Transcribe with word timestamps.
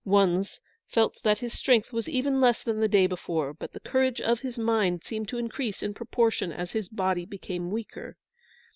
Wunzh 0.03 0.59
felt 0.87 1.21
that 1.21 1.37
his 1.41 1.53
strength 1.53 1.93
was 1.93 2.09
even 2.09 2.41
less 2.41 2.63
than 2.63 2.79
the 2.79 2.87
day 2.87 3.05
before, 3.05 3.53
but 3.53 3.73
the 3.73 3.79
courage 3.79 4.19
of 4.19 4.39
his 4.39 4.57
mind 4.57 5.03
seemed 5.03 5.27
to 5.27 5.37
increase 5.37 5.83
in 5.83 5.93
proportion 5.93 6.51
as 6.51 6.71
his 6.71 6.89
body 6.89 7.23
became 7.23 7.69
weaker. 7.69 8.17